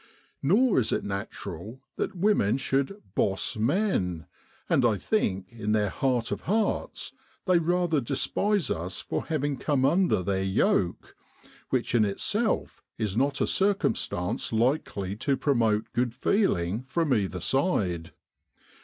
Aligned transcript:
Nor 0.41 0.79
is 0.79 0.91
it 0.91 1.03
natural 1.03 1.79
that 1.95 2.15
women 2.15 2.57
should' 2.57 3.03
boss' 3.15 3.55
men; 3.75 4.25
and 4.67 4.83
I 4.83 4.97
think, 4.97 5.45
in 5.51 5.73
their 5.73 5.89
heart 5.91 6.31
of 6.31 6.41
hearts, 6.49 7.11
they 7.45 7.59
rather 7.59 8.01
despise 8.01 8.71
us 8.71 8.99
for 8.99 9.27
having 9.27 9.57
come 9.57 9.85
under 9.85 10.23
their 10.23 10.41
yoke, 10.41 11.15
which 11.69 11.93
in 11.93 12.03
itself 12.03 12.81
is 12.97 13.15
not 13.15 13.41
a 13.41 13.45
circumstance 13.45 14.51
likely 14.51 15.15
to 15.17 15.37
promote 15.37 15.93
good 15.93 16.15
feeling 16.15 16.81
from 16.81 17.13
either 17.13 17.39
side. 17.39 18.11